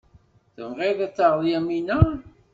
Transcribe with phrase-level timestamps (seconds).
[0.53, 1.99] Tebɣiḍ ad taɣeḍ Yamina.